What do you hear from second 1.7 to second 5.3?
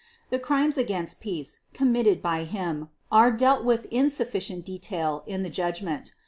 committed by him are dealt with in sufficient detail